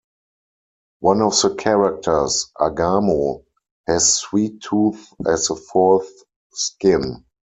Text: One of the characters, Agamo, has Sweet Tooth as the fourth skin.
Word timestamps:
One 1.01 1.21
of 1.21 1.39
the 1.39 1.53
characters, 1.53 2.49
Agamo, 2.59 3.45
has 3.87 4.15
Sweet 4.15 4.59
Tooth 4.63 5.13
as 5.27 5.49
the 5.49 5.55
fourth 5.55 6.09
skin. 6.53 7.23